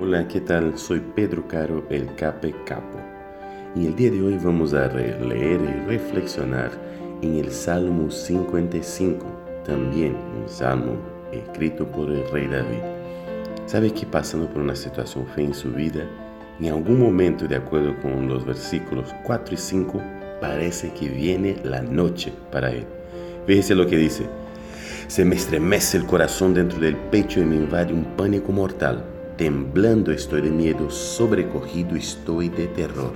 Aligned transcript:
Hola, 0.00 0.26
¿qué 0.26 0.40
tal? 0.40 0.76
Soy 0.76 1.00
Pedro 1.14 1.46
Caro, 1.46 1.84
el 1.88 2.12
Cape 2.16 2.52
Capo. 2.66 2.98
Y 3.76 3.86
el 3.86 3.94
día 3.94 4.10
de 4.10 4.20
hoy 4.20 4.36
vamos 4.42 4.74
a 4.74 4.88
leer 4.88 5.60
y 5.60 5.88
reflexionar 5.88 6.72
en 7.22 7.36
el 7.36 7.52
Salmo 7.52 8.10
55, 8.10 9.24
también 9.64 10.16
un 10.36 10.48
salmo 10.48 10.96
escrito 11.30 11.86
por 11.86 12.10
el 12.10 12.28
rey 12.32 12.48
David. 12.48 12.80
¿Sabe 13.66 13.92
que 13.92 14.04
pasando 14.04 14.48
por 14.48 14.62
una 14.62 14.74
situación 14.74 15.28
fea 15.28 15.44
en 15.44 15.54
su 15.54 15.70
vida, 15.70 16.04
en 16.58 16.72
algún 16.72 16.98
momento, 16.98 17.46
de 17.46 17.54
acuerdo 17.54 17.96
con 18.02 18.26
los 18.26 18.44
versículos 18.44 19.14
4 19.22 19.54
y 19.54 19.58
5, 19.58 20.02
parece 20.40 20.92
que 20.92 21.08
viene 21.08 21.56
la 21.62 21.82
noche 21.82 22.32
para 22.50 22.72
él? 22.72 22.84
Fíjese 23.46 23.76
lo 23.76 23.86
que 23.86 23.96
dice. 23.96 24.26
Se 25.06 25.24
me 25.24 25.36
estremece 25.36 25.98
el 25.98 26.04
corazón 26.04 26.52
dentro 26.52 26.80
del 26.80 26.96
pecho 26.96 27.38
y 27.38 27.44
me 27.44 27.54
invade 27.54 27.92
un 27.92 28.16
pánico 28.16 28.50
mortal 28.50 29.13
Temblando 29.36 30.12
estoy 30.12 30.42
de 30.42 30.50
miedo, 30.50 30.88
sobrecogido 30.90 31.96
estoy 31.96 32.48
de 32.50 32.68
terror. 32.68 33.12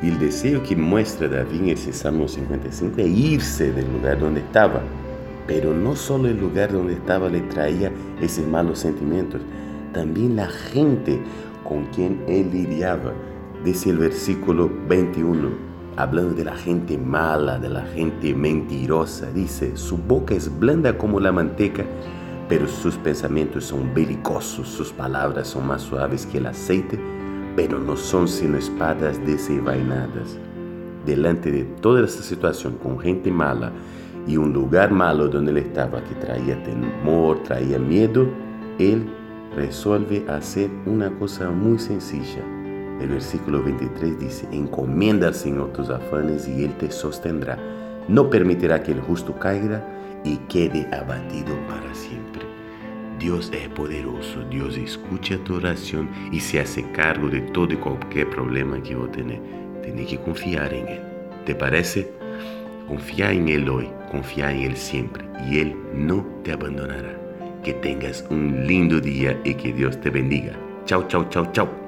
Y 0.00 0.10
el 0.10 0.18
deseo 0.20 0.62
que 0.62 0.76
muestra 0.76 1.26
David 1.26 1.62
en 1.62 1.68
ese 1.70 1.92
Salmo 1.92 2.28
55 2.28 3.00
es 3.00 3.08
irse 3.08 3.72
del 3.72 3.92
lugar 3.92 4.20
donde 4.20 4.38
estaba. 4.38 4.80
Pero 5.48 5.74
no 5.74 5.96
solo 5.96 6.28
el 6.28 6.38
lugar 6.38 6.70
donde 6.70 6.92
estaba 6.92 7.28
le 7.28 7.40
traía 7.40 7.90
esos 8.20 8.46
malos 8.46 8.78
sentimientos, 8.78 9.40
también 9.92 10.36
la 10.36 10.46
gente 10.46 11.18
con 11.64 11.86
quien 11.86 12.22
él 12.28 12.50
lidiaba. 12.52 13.12
Dice 13.64 13.90
el 13.90 13.98
versículo 13.98 14.70
21, 14.88 15.48
hablando 15.96 16.34
de 16.34 16.44
la 16.44 16.54
gente 16.54 16.96
mala, 16.96 17.58
de 17.58 17.68
la 17.68 17.82
gente 17.86 18.32
mentirosa, 18.32 19.32
dice, 19.32 19.76
su 19.76 19.96
boca 19.98 20.36
es 20.36 20.56
blanda 20.60 20.96
como 20.96 21.18
la 21.18 21.32
manteca 21.32 21.84
pero 22.48 22.66
sus 22.66 22.96
pensamientos 22.96 23.64
son 23.64 23.92
belicosos, 23.94 24.68
sus 24.68 24.92
palabras 24.92 25.48
son 25.48 25.66
más 25.66 25.82
suaves 25.82 26.26
que 26.26 26.38
el 26.38 26.46
aceite, 26.46 26.98
pero 27.54 27.78
no 27.78 27.96
son 27.96 28.26
sino 28.26 28.56
espadas 28.56 29.24
desenvainadas. 29.26 30.38
Delante 31.04 31.50
de 31.50 31.64
toda 31.64 32.04
esa 32.04 32.22
situación, 32.22 32.76
con 32.82 32.98
gente 32.98 33.30
mala 33.30 33.72
y 34.26 34.36
un 34.36 34.52
lugar 34.52 34.90
malo 34.90 35.28
donde 35.28 35.50
él 35.50 35.58
estaba, 35.58 36.02
que 36.04 36.14
traía 36.14 36.62
temor, 36.62 37.42
traía 37.42 37.78
miedo, 37.78 38.26
él 38.78 39.06
resuelve 39.54 40.24
hacer 40.28 40.70
una 40.86 41.10
cosa 41.18 41.50
muy 41.50 41.78
sencilla. 41.78 42.42
El 43.00 43.10
versículo 43.10 43.62
23 43.62 44.18
dice, 44.18 44.48
encomienda 44.52 45.28
al 45.28 45.34
Señor 45.34 45.72
tus 45.72 45.88
afanes 45.88 46.48
y 46.48 46.64
Él 46.64 46.74
te 46.78 46.90
sostendrá. 46.90 47.56
No 48.08 48.28
permitirá 48.28 48.82
que 48.82 48.92
el 48.92 49.00
justo 49.00 49.38
caiga 49.38 49.84
y 50.24 50.36
quede 50.48 50.86
abatido 50.94 51.56
para 51.66 51.94
siempre. 51.94 52.42
Dios 53.18 53.50
es 53.52 53.68
poderoso, 53.70 54.44
Dios 54.48 54.76
escucha 54.76 55.36
tu 55.38 55.56
oración 55.56 56.08
y 56.30 56.38
se 56.38 56.60
hace 56.60 56.88
cargo 56.92 57.28
de 57.28 57.40
todo 57.40 57.72
y 57.72 57.76
cualquier 57.76 58.30
problema 58.30 58.80
que 58.82 58.94
vos 58.94 59.10
tenés. 59.10 59.40
Tienes 59.82 60.08
que 60.08 60.18
confiar 60.18 60.72
en 60.72 60.86
Él. 60.86 61.00
¿Te 61.44 61.54
parece? 61.54 62.10
Confía 62.86 63.32
en 63.32 63.48
Él 63.48 63.68
hoy, 63.68 63.88
confía 64.10 64.52
en 64.52 64.60
Él 64.60 64.76
siempre 64.76 65.24
y 65.50 65.58
Él 65.58 65.76
no 65.92 66.24
te 66.44 66.52
abandonará. 66.52 67.18
Que 67.64 67.74
tengas 67.74 68.24
un 68.30 68.66
lindo 68.66 69.00
día 69.00 69.38
y 69.44 69.54
que 69.54 69.72
Dios 69.72 70.00
te 70.00 70.10
bendiga. 70.10 70.52
Chao, 70.84 71.06
chao, 71.08 71.28
chao, 71.28 71.50
chao. 71.52 71.87